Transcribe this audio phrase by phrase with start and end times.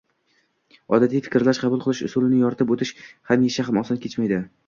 [0.97, 2.93] Odatiy fikrlash, qabul qilish usulini yorib oʻtish
[3.33, 4.43] hamisha ham oson kechmaydi